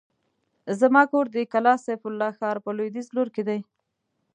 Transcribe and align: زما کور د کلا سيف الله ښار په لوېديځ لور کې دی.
زما 0.79 1.03
کور 1.11 1.25
د 1.35 1.37
کلا 1.53 1.75
سيف 1.85 2.01
الله 2.09 2.29
ښار 2.37 2.57
په 2.65 2.69
لوېديځ 2.77 3.07
لور 3.15 3.27
کې 3.35 3.43
دی. 3.49 3.59